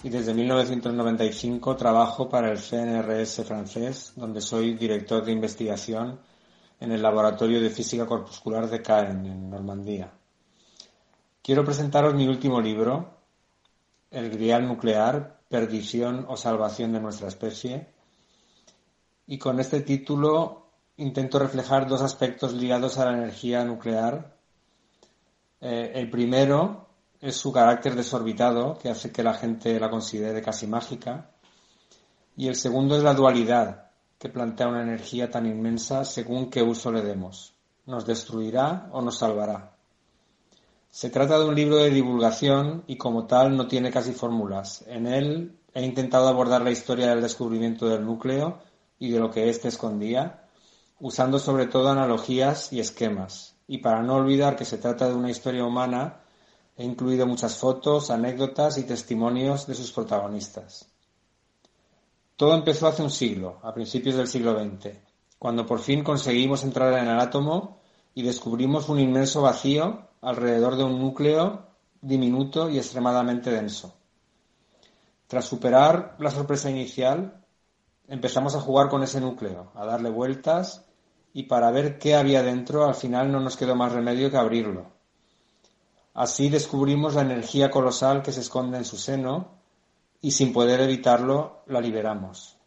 [0.04, 6.20] y desde 1995 trabajo para el CNRS francés, donde soy director de investigación
[6.80, 10.12] en el Laboratorio de Física Corpuscular de Caen, en Normandía.
[11.44, 13.18] Quiero presentaros mi último libro,
[14.10, 17.88] El Grial Nuclear, Perdición o Salvación de nuestra especie,
[19.28, 20.66] y con este título
[20.98, 24.36] intento reflejar dos aspectos ligados a la energía nuclear.
[25.62, 26.91] Eh, el primero
[27.22, 31.30] es su carácter desorbitado, que hace que la gente la considere casi mágica.
[32.36, 36.92] Y el segundo es la dualidad, que plantea una energía tan inmensa según qué uso
[36.92, 37.54] le demos.
[37.86, 39.76] ¿Nos destruirá o nos salvará?
[40.90, 44.84] Se trata de un libro de divulgación y como tal no tiene casi fórmulas.
[44.88, 48.60] En él he intentado abordar la historia del descubrimiento del núcleo
[49.00, 50.48] y de lo que éste escondía,
[51.00, 53.56] usando sobre todo analogías y esquemas.
[53.68, 56.21] Y para no olvidar que se trata de una historia humana,
[56.82, 60.90] He incluido muchas fotos, anécdotas y testimonios de sus protagonistas.
[62.36, 64.98] Todo empezó hace un siglo, a principios del siglo XX,
[65.38, 67.78] cuando por fin conseguimos entrar en el átomo
[68.16, 71.68] y descubrimos un inmenso vacío alrededor de un núcleo
[72.02, 73.94] diminuto y extremadamente denso.
[75.28, 77.46] Tras superar la sorpresa inicial,
[78.08, 80.84] empezamos a jugar con ese núcleo, a darle vueltas
[81.32, 85.00] y para ver qué había dentro al final no nos quedó más remedio que abrirlo
[86.14, 89.52] Así descubrimos la energía colosal que se esconde en su seno
[90.20, 92.58] y sin poder evitarlo la liberamos.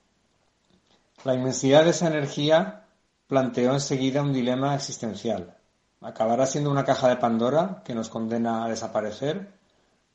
[1.25, 2.87] La inmensidad de esa energía
[3.27, 5.57] planteó enseguida un dilema existencial.
[6.01, 9.55] ¿Acabará siendo una caja de Pandora que nos condena a desaparecer?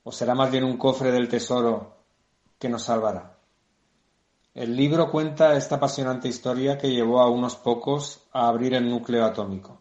[0.03, 1.97] ¿O será más bien un cofre del tesoro
[2.57, 3.37] que nos salvará?
[4.55, 9.23] El libro cuenta esta apasionante historia que llevó a unos pocos a abrir el núcleo
[9.23, 9.78] atómico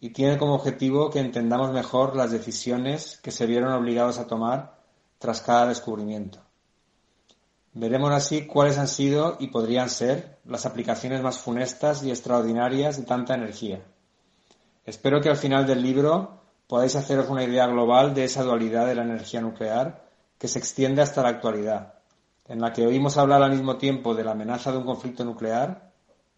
[0.00, 4.78] y tiene como objetivo que entendamos mejor las decisiones que se vieron obligados a tomar
[5.18, 6.40] tras cada descubrimiento.
[7.72, 13.04] Veremos así cuáles han sido y podrían ser las aplicaciones más funestas y extraordinarias de
[13.04, 13.82] tanta energía.
[14.84, 18.94] Espero que al final del libro podáis haceros una idea global de esa dualidad de
[18.94, 21.94] la energía nuclear que se extiende hasta la actualidad,
[22.46, 25.92] en la que oímos hablar al mismo tiempo de la amenaza de un conflicto nuclear,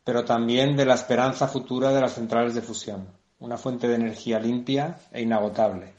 [0.04, 4.38] pero también de la esperanza futura de las centrales de fusión una fuente de energía
[4.38, 5.92] limpia e inagotable.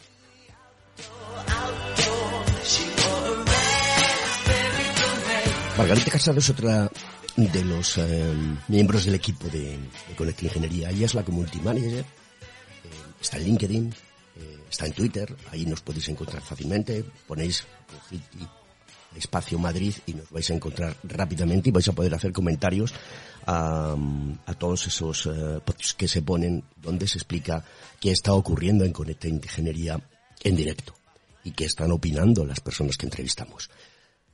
[5.78, 6.92] Margarita Casado es otra
[7.38, 8.34] de los eh,
[8.68, 9.78] miembros del equipo de,
[10.18, 10.90] de Ingeniería.
[10.90, 12.06] Ella es la community manager, eh,
[13.22, 13.96] está en LinkedIn,
[14.36, 17.66] eh, está en Twitter, ahí nos podéis encontrar fácilmente, ponéis
[19.16, 22.94] espacio Madrid y nos vais a encontrar rápidamente y vais a poder hacer comentarios
[23.46, 23.96] a,
[24.58, 25.60] todos esos eh,
[25.98, 27.64] que se ponen donde se explica
[28.00, 30.00] qué está ocurriendo en Conecta Ingeniería
[30.44, 30.94] en directo
[31.44, 33.70] y qué están opinando las personas que entrevistamos.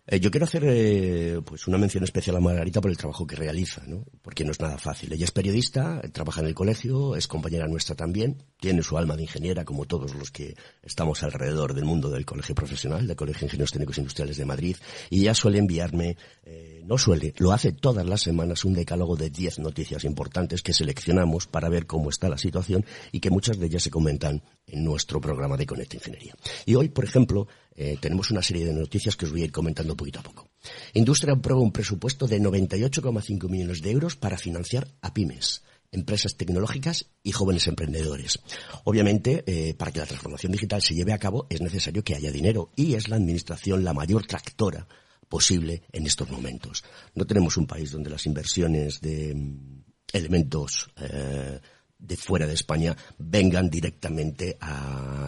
[0.08, 3.36] Eh, yo quiero hacer eh, pues una mención especial a Margarita por el trabajo que
[3.36, 4.06] realiza, ¿no?
[4.22, 5.12] porque no es nada fácil.
[5.12, 9.24] Ella es periodista, trabaja en el colegio, es compañera nuestra también, tiene su alma de
[9.24, 13.46] ingeniera como todos los que estamos alrededor del mundo del colegio profesional, del Colegio de
[13.48, 14.78] Ingenieros Técnicos Industriales de Madrid,
[15.10, 19.32] y ella suele enviarme, eh, no suele, lo hace todas las semanas un decálogo de
[19.32, 23.66] 10 noticias importantes que seleccionamos para ver cómo está la situación y que muchas de
[23.66, 26.36] ellas se comentan en nuestro programa de Conecta Ingeniería.
[26.66, 29.52] Y hoy, por ejemplo, eh, tenemos una serie de noticias que os voy a ir
[29.52, 30.50] comentando poquito a poco.
[30.94, 37.06] Industria aprueba un presupuesto de 98,5 millones de euros para financiar a pymes empresas tecnológicas
[37.24, 38.40] y jóvenes emprendedores.
[38.84, 42.32] Obviamente, eh, para que la transformación digital se lleve a cabo es necesario que haya
[42.32, 44.88] dinero y es la Administración la mayor tractora
[45.30, 46.84] posible en estos momentos.
[47.14, 51.60] No tenemos un país donde las inversiones de mm, elementos eh,
[51.98, 54.58] de fuera de España vengan directamente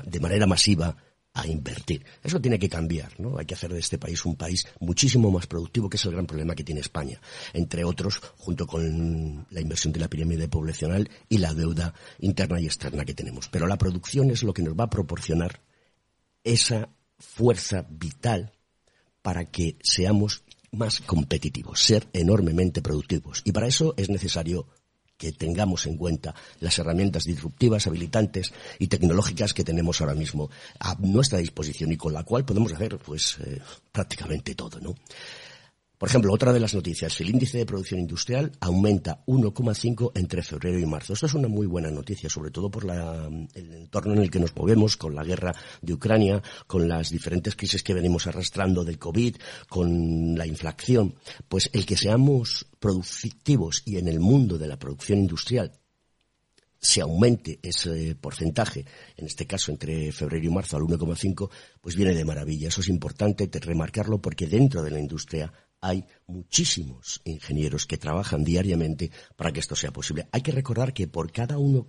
[0.03, 0.95] de manera masiva
[1.37, 2.03] a invertir.
[2.23, 3.37] Eso tiene que cambiar, ¿no?
[3.37, 6.25] Hay que hacer de este país un país muchísimo más productivo, que es el gran
[6.25, 7.21] problema que tiene España.
[7.53, 12.65] Entre otros, junto con la inversión de la pirámide poblacional y la deuda interna y
[12.65, 13.47] externa que tenemos.
[13.49, 15.61] Pero la producción es lo que nos va a proporcionar
[16.43, 18.53] esa fuerza vital
[19.21, 23.41] para que seamos más competitivos, ser enormemente productivos.
[23.45, 24.67] Y para eso es necesario
[25.17, 30.49] que tengamos en cuenta las herramientas disruptivas, habilitantes y tecnológicas que tenemos ahora mismo
[30.79, 33.59] a nuestra disposición y con la cual podemos hacer pues eh,
[33.91, 34.95] prácticamente todo, ¿no?
[35.97, 40.77] Por ejemplo, otra de las noticias, el índice de producción industrial aumenta 1,5 entre febrero
[40.77, 41.13] y marzo.
[41.13, 44.55] Esto es una muy buena noticia, sobre todo por el entorno en el que nos
[44.55, 49.37] movemos, con la guerra de Ucrania, con las diferentes crisis que venimos arrastrando del COVID,
[49.67, 51.15] con la inflación.
[51.47, 55.71] Pues el que seamos productivos y en el mundo de la producción industrial
[56.79, 58.85] se aumente ese porcentaje,
[59.15, 61.49] en este caso entre febrero y marzo al 1,5,
[61.81, 62.67] pues viene de maravilla.
[62.67, 65.51] Eso es importante remarcarlo porque dentro de la industria
[65.81, 70.27] hay muchísimos ingenieros que trabajan diariamente para que esto sea posible.
[70.31, 71.87] Hay que recordar que por cada uno,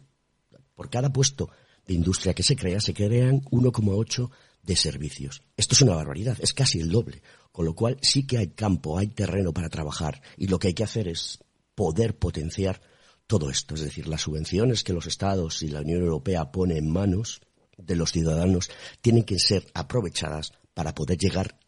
[0.74, 1.51] por cada puesto
[1.86, 4.30] de industria que se crea, se crean 1,8
[4.62, 5.43] de servicios.
[5.57, 7.22] Esto es una barbaridad, es casi el doble.
[7.51, 10.74] Con lo cual sí que hay campo, hay terreno para trabajar y lo que hay
[10.74, 11.39] que hacer es
[11.74, 12.80] poder potenciar
[13.26, 13.74] todo esto.
[13.74, 17.41] Es decir, las subvenciones que los Estados y la Unión Europea ponen en manos
[17.76, 18.70] de los ciudadanos
[19.01, 21.59] tienen que ser aprovechadas para poder llegar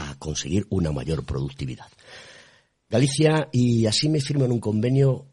[0.00, 1.86] a conseguir una mayor productividad.
[2.88, 5.26] Galicia y así me firman un convenio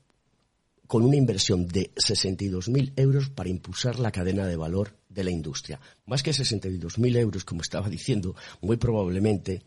[0.86, 5.80] con una inversión de 62.000 euros para impulsar la cadena de valor de la industria.
[6.05, 9.63] Más que 62.000 euros, como estaba diciendo, muy probablemente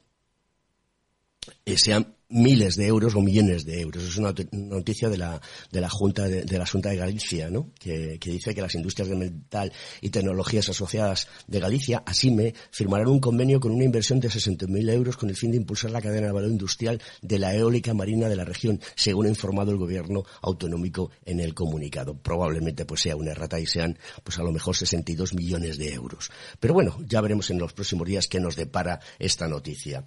[1.65, 4.03] eh, sean miles de euros o millones de euros.
[4.05, 7.73] Es una noticia de la, de la Junta de, la Junta de Galicia, ¿no?
[7.79, 13.21] Que, dice que las industrias de metal y tecnologías asociadas de Galicia, ASIME, firmarán un
[13.21, 16.33] convenio con una inversión de 60.000 euros con el fin de impulsar la cadena de
[16.33, 21.11] valor industrial de la eólica marina de la región, según ha informado el gobierno autonómico
[21.25, 22.15] en el comunicado.
[22.15, 26.31] Probablemente pues sea una errata y sean pues a lo mejor 62 millones de euros.
[26.61, 30.05] Pero bueno, ya veremos en los próximos días qué nos depara esta noticia.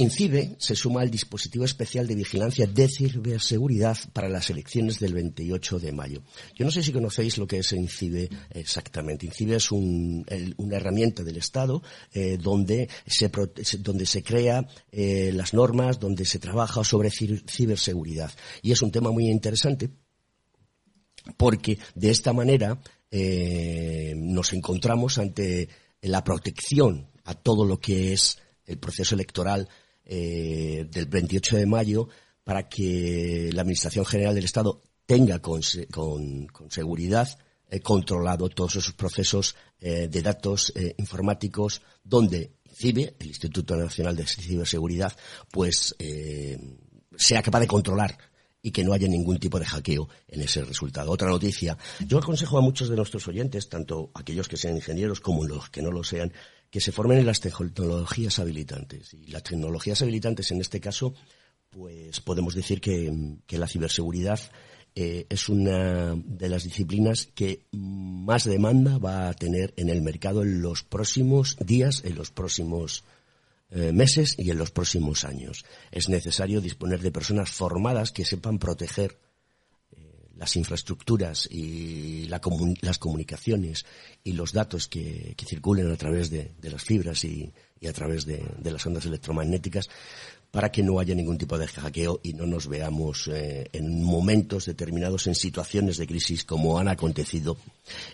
[0.00, 5.80] INCIBE se suma al dispositivo especial de vigilancia de ciberseguridad para las elecciones del 28
[5.80, 6.22] de mayo.
[6.54, 9.26] Yo no sé si conocéis lo que es INCIBE exactamente.
[9.26, 11.82] INCIBE es una herramienta del Estado
[12.12, 13.28] eh, donde, se,
[13.80, 18.30] donde se crea eh, las normas, donde se trabaja sobre ciberseguridad.
[18.62, 19.90] Y es un tema muy interesante
[21.36, 22.80] porque de esta manera
[23.10, 25.68] eh, nos encontramos ante
[26.02, 29.68] la protección a todo lo que es el proceso electoral
[30.10, 32.08] eh, del 28 de mayo
[32.42, 35.62] para que la Administración General del Estado tenga con,
[36.70, 37.38] seguridad
[37.70, 44.26] eh, controlado todos esos procesos eh, de datos informáticos donde CIBE, el Instituto Nacional de
[44.26, 45.14] Ciberseguridad,
[45.50, 45.94] pues
[47.16, 48.16] sea capaz de controlar
[48.62, 51.10] y que no haya ningún tipo de hackeo en ese resultado.
[51.10, 51.76] Otra noticia.
[52.06, 55.82] Yo aconsejo a muchos de nuestros oyentes, tanto aquellos que sean ingenieros como los que
[55.82, 56.32] no lo sean,
[56.70, 59.14] que se formen en las tecnologías habilitantes.
[59.14, 61.14] Y las tecnologías habilitantes, en este caso,
[61.70, 63.12] pues podemos decir que,
[63.50, 64.40] la ciberseguridad
[64.94, 70.42] eh, es una de las disciplinas que más demanda va a tener en el mercado
[70.42, 73.04] en los próximos días, en los próximos
[73.70, 75.64] eh, meses y en los próximos años.
[75.90, 79.18] Es necesario disponer de personas formadas que sepan proteger
[80.38, 83.84] las infraestructuras y las comunicaciones
[84.22, 87.52] y los datos que, circulen a través de, las fibras y,
[87.86, 89.88] a través de, las ondas electromagnéticas
[90.50, 94.64] para que no haya ningún tipo de hackeo y no nos veamos eh, en momentos
[94.64, 97.58] determinados en situaciones de crisis como han acontecido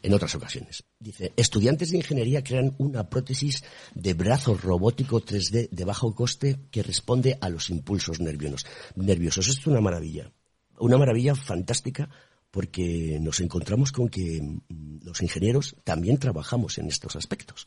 [0.02, 0.82] en otras ocasiones.
[0.98, 3.62] Dice, estudiantes de ingeniería crean una prótesis
[3.94, 8.66] de brazo robótico 3D de bajo coste que responde a los impulsos nerviosos.
[8.96, 9.46] nerviosos.
[9.46, 10.32] Esto es una maravilla
[10.78, 12.08] una maravilla fantástica
[12.50, 17.66] porque nos encontramos con que mm, los ingenieros también trabajamos en estos aspectos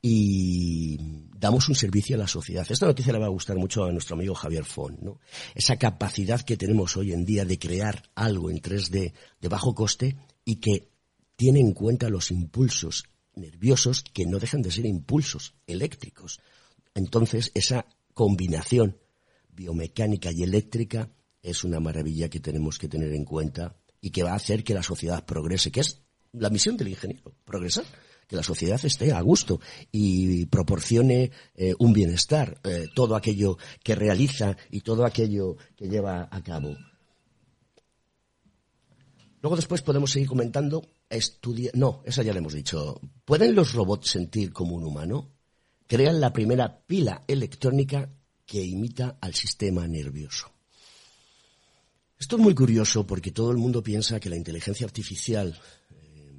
[0.00, 0.96] y
[1.36, 2.66] damos un servicio a la sociedad.
[2.68, 5.20] Esta noticia le va a gustar mucho a nuestro amigo Javier Fon, ¿no?
[5.54, 10.16] Esa capacidad que tenemos hoy en día de crear algo en 3D de bajo coste
[10.44, 10.90] y que
[11.34, 16.40] tiene en cuenta los impulsos nerviosos que no dejan de ser impulsos eléctricos.
[16.94, 18.96] Entonces, esa combinación
[19.50, 21.10] biomecánica y eléctrica
[21.46, 24.74] es una maravilla que tenemos que tener en cuenta y que va a hacer que
[24.74, 27.84] la sociedad progrese, que es la misión del ingeniero, progresar,
[28.26, 29.60] que la sociedad esté a gusto
[29.92, 36.28] y proporcione eh, un bienestar, eh, todo aquello que realiza y todo aquello que lleva
[36.30, 36.76] a cabo.
[39.40, 40.82] Luego después podemos seguir comentando,
[41.74, 43.00] no, esa ya le hemos dicho.
[43.24, 45.30] ¿Pueden los robots sentir como un humano?
[45.86, 48.10] Crean la primera pila electrónica
[48.44, 50.55] que imita al sistema nervioso.
[52.18, 55.58] Esto es muy curioso porque todo el mundo piensa que la inteligencia artificial
[55.90, 56.32] eh,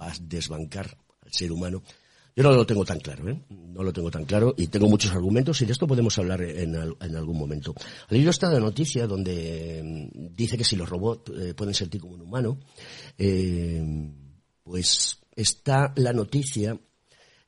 [0.00, 1.82] va a desbancar al ser humano.
[2.34, 3.38] Yo no lo tengo tan claro, ¿eh?
[3.50, 6.74] No lo tengo tan claro y tengo muchos argumentos y de esto podemos hablar en,
[6.74, 7.74] algún momento.
[7.76, 12.00] Al leído está la noticia donde mm, dice que si los robots eh, pueden sentir
[12.00, 12.58] como un humano,
[13.18, 13.84] eh,
[14.62, 16.78] pues está la noticia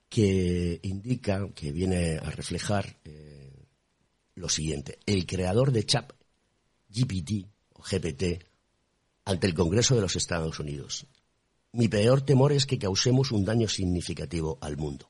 [0.08, 3.64] que indica, que viene a reflejar eh,
[4.34, 4.98] lo siguiente.
[5.06, 6.12] El creador de Chat
[6.92, 8.44] GPT o GPT
[9.24, 11.06] ante el Congreso de los Estados Unidos.
[11.72, 15.08] Mi peor temor es que causemos un daño significativo al mundo.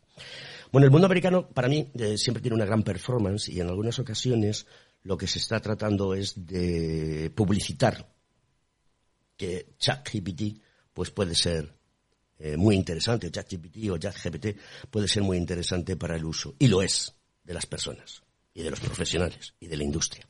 [0.70, 3.98] Bueno, el mundo americano para mí eh, siempre tiene una gran performance y en algunas
[3.98, 4.66] ocasiones
[5.02, 8.08] lo que se está tratando es de publicitar
[9.36, 10.62] que ChatGPT
[10.94, 11.74] pues puede ser
[12.38, 14.56] eh, muy interesante, ChatGPT o ChatGPT
[14.90, 17.12] puede ser muy interesante para el uso y lo es
[17.44, 18.22] de las personas
[18.54, 20.26] y de los profesionales y de la industria.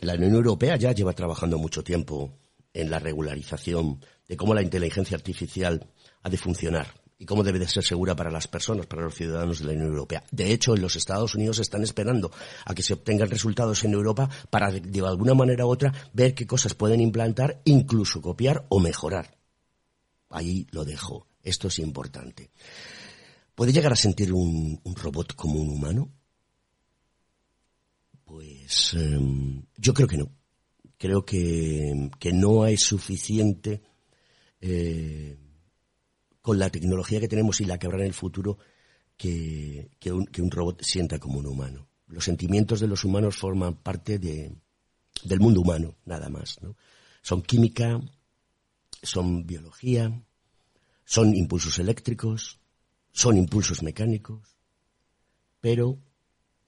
[0.00, 2.38] La Unión Europea ya lleva trabajando mucho tiempo
[2.72, 5.86] en la regularización de cómo la inteligencia artificial
[6.22, 9.58] ha de funcionar y cómo debe de ser segura para las personas, para los ciudadanos
[9.58, 10.24] de la Unión Europea.
[10.30, 12.30] De hecho, en los Estados Unidos están esperando
[12.64, 16.46] a que se obtengan resultados en Europa para, de alguna manera u otra, ver qué
[16.46, 19.36] cosas pueden implantar, incluso copiar o mejorar.
[20.30, 21.26] Ahí lo dejo.
[21.42, 22.50] Esto es importante.
[23.54, 26.08] ¿Puede llegar a sentir un, robot como un humano?
[28.30, 30.30] Pues em, yo creo que no
[31.00, 33.82] creo que, no hay suficiente
[34.60, 35.38] eh,
[36.42, 38.58] con la tecnología que tenemos y la que habrá en el futuro
[39.16, 41.88] que, un, robot sienta como un humano.
[42.06, 44.54] Los sentimientos de los humanos forman parte de,
[45.24, 46.60] del mundo humano, nada más.
[47.22, 47.98] Son química,
[49.02, 50.22] son biología,
[51.06, 52.60] son impulsos eléctricos,
[53.10, 54.58] son impulsos mecánicos,
[55.62, 55.98] pero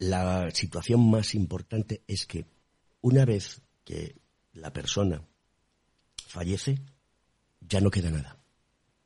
[0.03, 2.44] la situación más importante es que
[3.03, 4.16] una vez que
[4.53, 5.22] la persona
[6.26, 6.80] fallece,
[7.61, 8.36] ya no queda nada.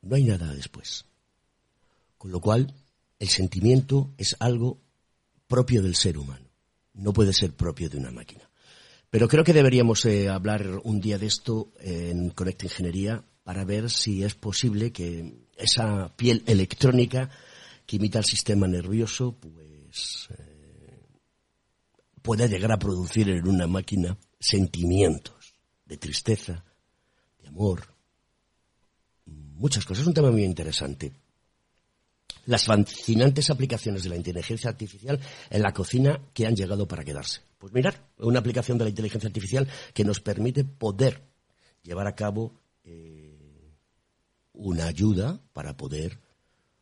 [0.01, 1.05] No hay nada después.
[2.17, 2.73] Con lo cual,
[3.19, 4.79] el sentimiento es algo
[5.47, 6.47] propio del ser humano.
[6.95, 8.49] No puede ser propio de una máquina.
[9.11, 13.91] Pero creo que deberíamos eh, hablar un día de esto en Conecta Ingeniería para ver
[13.91, 17.29] si es posible que esa piel electrónica
[17.85, 20.46] que imita el sistema nervioso, pues eh,
[22.27, 25.55] pueda llegar a producir en una máquina sentimientos
[25.85, 26.61] de tristeza,
[27.39, 27.87] de amor,
[29.25, 30.01] muchas cosas.
[30.01, 31.13] Es un tema muy interesante.
[32.47, 37.43] Las fascinantes aplicaciones de la inteligencia artificial en la cocina que han llegado para quedarse.
[37.57, 41.23] Pues mirar, una aplicación de la inteligencia artificial que nos permite poder
[41.81, 42.51] llevar a cabo
[42.83, 43.71] eh,
[44.51, 46.19] una ayuda para poder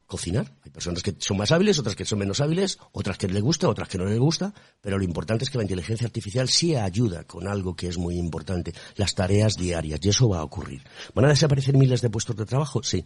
[0.06, 0.52] cocinar.
[0.64, 3.70] Hay personas que son más hábiles, otras que son menos hábiles, otras que les gusta,
[3.70, 7.24] otras que no les gusta, pero lo importante es que la inteligencia artificial sí ayuda
[7.24, 10.84] con algo que es muy importante, las tareas diarias, y eso va a ocurrir.
[11.14, 12.84] ¿Van a desaparecer miles de puestos de trabajo?
[12.84, 13.06] Sí.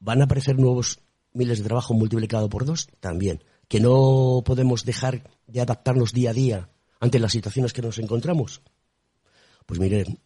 [0.00, 1.00] ¿Van a aparecer nuevos
[1.32, 2.88] miles de trabajo multiplicado por dos?
[3.00, 3.42] También.
[3.68, 6.68] ¿Que no podemos dejar de adaptarnos día a día
[7.00, 8.60] ante las situaciones que nos encontramos?
[9.66, 10.18] Pues miren,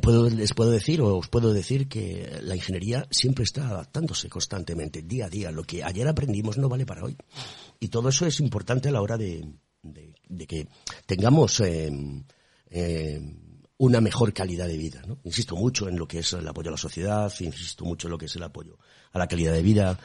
[0.00, 5.02] puedo, les puedo decir o os puedo decir que la ingeniería siempre está adaptándose constantemente,
[5.02, 5.50] día a día.
[5.50, 7.16] Lo que ayer aprendimos no vale para hoy.
[7.78, 9.44] Y todo eso es importante a la hora de,
[10.46, 10.68] que
[11.06, 12.24] tengamos em,
[12.68, 13.36] em,
[13.78, 15.02] una mejor calidad de vida.
[15.24, 18.18] Insisto mucho en lo que es el apoyo a la sociedad, insisto mucho en lo
[18.18, 18.78] que es el apoyo
[19.12, 19.98] a la calidad de vida.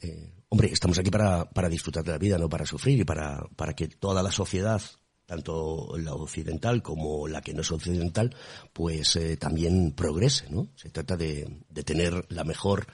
[0.00, 3.46] Eh, hombre, estamos aquí para, para disfrutar de la vida, no para sufrir y para,
[3.56, 4.80] para que toda la sociedad
[5.28, 8.34] tanto la occidental como la que no es occidental,
[8.72, 10.68] pues eh, también progrese, ¿no?
[10.74, 11.46] Se trata de,
[11.84, 12.86] tener la mejor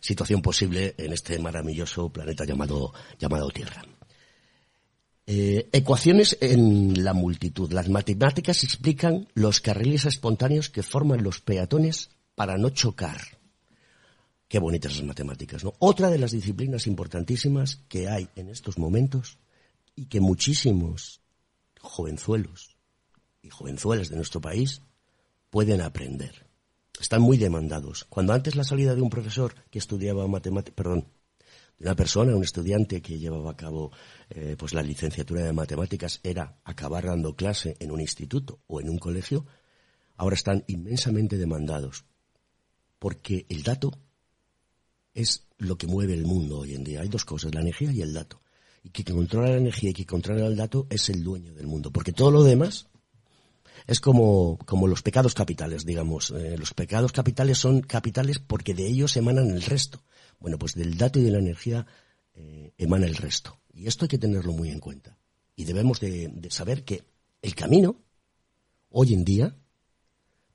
[0.00, 3.84] situación posible en este maravilloso planeta llamado, llamado Tierra.
[5.24, 7.72] Eh, ecuaciones en la multitud.
[7.72, 13.20] Las matemáticas explican los carriles espontáneos que forman los peatones para no chocar.
[14.48, 15.74] Qué bonitas las matemáticas, ¿no?
[15.78, 19.38] Otra de las disciplinas importantísimas que hay en estos momentos
[19.94, 21.17] y que muchísimos
[21.88, 22.76] jovenzuelos
[23.42, 24.82] y jovenzuelas de nuestro país
[25.50, 26.46] pueden aprender.
[27.00, 28.04] Están muy demandados.
[28.04, 31.08] Cuando antes la salida de un profesor que estudiaba matemáticas, perdón,
[31.78, 33.92] de una persona, un estudiante que llevaba a cabo
[34.30, 38.90] eh, pues la licenciatura de matemáticas era acabar dando clase en un instituto o en
[38.90, 39.46] un colegio,
[40.16, 42.04] ahora están inmensamente demandados.
[42.98, 43.92] Porque el dato
[45.14, 47.00] es lo que mueve el mundo hoy en día.
[47.00, 48.40] Hay dos cosas, la energía y el dato
[48.88, 51.90] y que controla la energía y que controla el dato es el dueño del mundo.
[51.90, 52.88] Porque todo lo demás
[53.86, 56.30] es como, como los pecados capitales, digamos.
[56.30, 60.02] Eh, los pecados capitales son capitales porque de ellos emanan el resto.
[60.40, 61.86] Bueno, pues del dato y de la energía
[62.34, 63.58] eh, emana el resto.
[63.72, 65.18] Y esto hay que tenerlo muy en cuenta.
[65.54, 67.04] Y debemos de, de saber que
[67.42, 67.96] el camino,
[68.90, 69.56] hoy en día,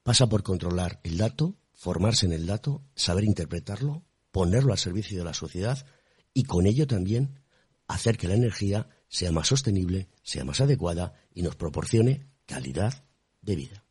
[0.01, 5.25] pasa por controlar el dato, formarse en el dato, saber interpretarlo, ponerlo al servicio de
[5.25, 5.85] la sociedad
[6.33, 7.42] y con ello también
[7.93, 13.05] hacer que la energía sea más sostenible, sea más adecuada y nos proporcione calidad
[13.41, 13.83] de vida.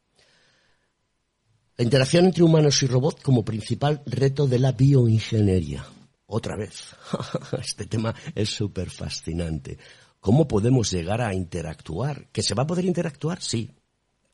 [1.77, 5.85] La interacción entre humanos y robots como principal reto de la bioingeniería.
[6.27, 6.95] Otra vez,
[7.61, 9.79] este tema es súper fascinante.
[10.21, 12.29] ¿Cómo podemos llegar a interactuar?
[12.31, 13.41] ¿Que se va a poder interactuar?
[13.41, 13.71] Sí.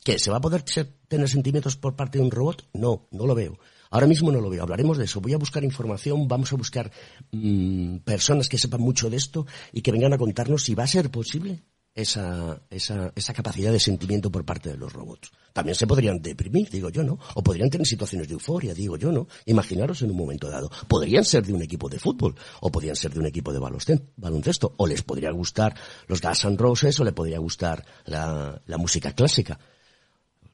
[0.05, 0.65] ¿Que se va a poder
[1.09, 2.69] tener sentimientos por parte de un robot?
[2.75, 3.59] No, no lo veo.
[3.91, 4.63] Ahora mismo no lo veo.
[4.63, 5.21] Hablaremos de eso.
[5.21, 6.91] Voy a buscar información, vamos a buscar
[7.33, 10.89] mm, personas que sepan mucho de esto y que vengan a contarnos si va a
[10.89, 11.63] ser posible
[11.95, 15.33] esa, esa, esa, capacidad de sentimiento por parte de los robots.
[15.53, 17.19] También se podrían deprimir, digo yo, ¿no?
[17.35, 19.27] O podrían tener situaciones de euforia, digo yo, ¿no?
[19.47, 20.71] Imaginaros en un momento dado.
[20.87, 24.75] Podrían ser de un equipo de fútbol, o podrían ser de un equipo de baloncesto,
[24.77, 25.75] o les podría gustar
[26.07, 29.59] los Gas and Roses, o le podría gustar la, la música clásica.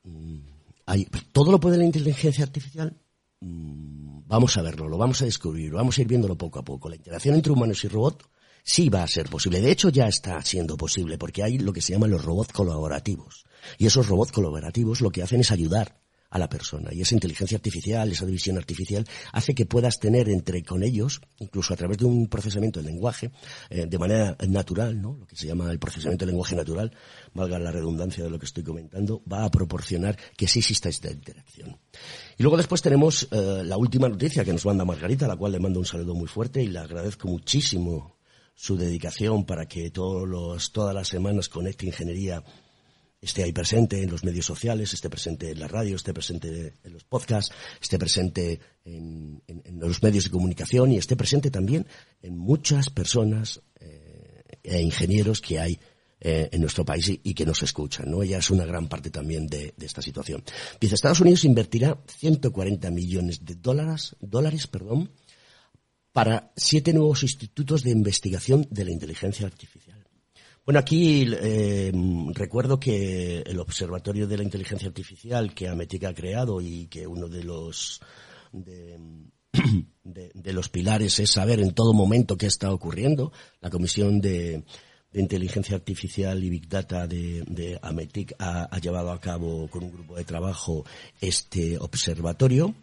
[0.04, 0.38] Mm,
[0.86, 2.96] hay, ¿Todo lo puede la inteligencia artificial?
[3.44, 6.88] Mm, vamos a verlo, lo vamos a descubrir, vamos a ir viéndolo poco a poco.
[6.88, 8.24] La interacción entre humanos y robots
[8.62, 9.60] sí va a ser posible.
[9.60, 13.44] De hecho, ya está siendo posible porque hay lo que se llaman los robots colaborativos.
[13.78, 16.90] Y esos robots colaborativos lo que hacen es ayudar a la persona.
[16.92, 21.72] Y esa inteligencia artificial, esa división artificial, hace que puedas tener entre con ellos, incluso
[21.72, 23.30] a través de un procesamiento del lenguaje,
[23.70, 25.16] eh, de manera natural, ¿no?
[25.16, 26.90] Lo que se llama el procesamiento del lenguaje natural,
[27.34, 31.12] valga la redundancia de lo que estoy comentando, va a proporcionar que sí exista esta
[31.12, 31.78] interacción.
[32.36, 35.60] Y luego después tenemos eh, la última noticia que nos manda Margarita, la cual le
[35.60, 38.16] mando un saludo muy fuerte y le agradezco muchísimo
[38.54, 42.42] su dedicación para que todos los, todas las semanas Conecte Ingeniería
[43.20, 46.92] esté ahí presente en los medios sociales, esté presente en la radio, esté presente en
[46.92, 49.42] los podcasts, esté presente en,
[49.78, 51.86] los medios de comunicación y esté presente también
[52.20, 55.80] en muchas personas eh, e ingenieros que hay
[56.26, 58.10] eh, en nuestro país y, que nos escuchan.
[58.10, 58.22] ¿no?
[58.22, 60.42] Ella es una gran parte también de, esta situación.
[60.80, 65.10] Dice, Estados Unidos invertirá 140 millones de dólares, dólares perdón,
[66.12, 70.02] para siete nuevos institutos de investigación de la inteligencia artificial.
[70.64, 71.92] Bueno, aquí eh,
[72.32, 77.28] recuerdo que el Observatorio de la Inteligencia Artificial que Ametica ha creado y que uno
[77.28, 78.00] de los
[78.50, 78.98] de,
[80.54, 83.30] los pilares es saber en todo momento qué está ocurriendo.
[83.60, 84.64] La Comisión de,
[85.14, 90.24] Inteligencia Artificial y Big Data de, Ametic ha, llevado a cabo con un grupo de
[90.24, 90.84] trabajo
[91.20, 92.74] este observatorio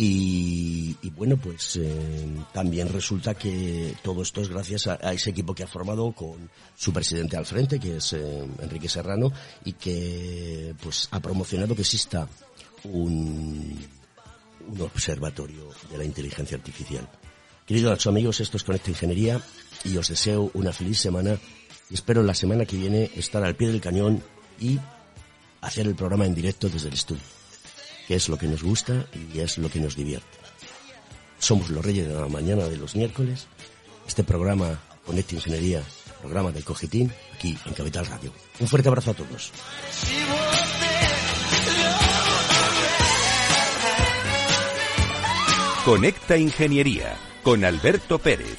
[0.00, 1.90] y, bueno, pues eh,
[2.52, 6.92] también resulta que todo esto es gracias a, ese equipo que ha formado con su
[6.92, 9.32] presidente al frente, que es eh, Enrique Serrano,
[9.64, 12.28] y que pues ha promocionado que exista
[12.84, 13.76] un,
[14.68, 17.08] un observatorio de la inteligencia artificial.
[17.66, 19.42] Queridos amigos, esto es Conecta Ingeniería
[19.84, 21.38] y os deseo una feliz semana
[21.90, 24.22] y espero la semana que viene estar al pie del cañón
[24.60, 24.78] y
[25.60, 27.38] hacer el programa en directo desde el estudio
[28.08, 30.26] que es lo que nos gusta y es lo que nos divierte.
[31.38, 33.46] Somos los Reyes de la Mañana de los miércoles.
[34.06, 35.82] Este programa Conecta Ingeniería,
[36.22, 38.32] programa del Cogitín, aquí en Capital Radio.
[38.60, 39.52] Un fuerte abrazo a todos.
[45.84, 48.58] Conecta Ingeniería con Alberto Pérez.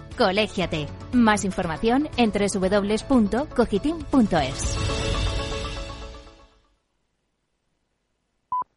[0.21, 0.87] Colégiate.
[1.13, 5.20] Más información en www.cogitim.es.